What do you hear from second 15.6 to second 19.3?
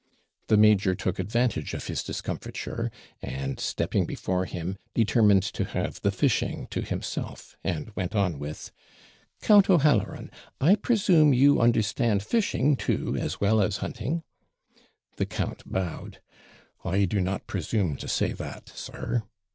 bowed: 'I do not presume to say that, sir.'